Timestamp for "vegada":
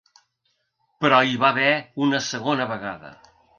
2.75-3.15